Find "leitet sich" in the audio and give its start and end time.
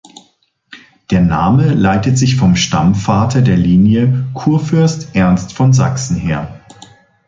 1.75-2.35